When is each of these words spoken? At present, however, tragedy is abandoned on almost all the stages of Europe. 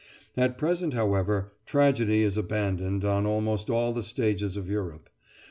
At 0.35 0.57
present, 0.57 0.95
however, 0.95 1.51
tragedy 1.67 2.23
is 2.23 2.35
abandoned 2.35 3.05
on 3.05 3.27
almost 3.27 3.69
all 3.69 3.93
the 3.93 4.01
stages 4.01 4.57
of 4.57 4.67
Europe. 4.67 5.11